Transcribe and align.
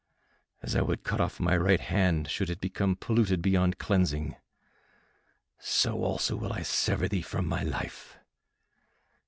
As 0.63 0.75
I 0.75 0.81
would 0.81 1.03
cut 1.03 1.21
off 1.21 1.39
my 1.39 1.55
right 1.55 1.79
hand 1.79 2.27
should 2.27 2.49
it 2.49 2.59
become 2.59 2.95
polluted 2.95 3.39
beyond 3.39 3.77
cleansing, 3.77 4.35
so 5.59 6.03
also 6.03 6.35
will 6.35 6.51
I 6.51 6.63
sever 6.63 7.07
thee 7.07 7.21
from 7.21 7.45
my 7.45 7.61
life. 7.61 8.17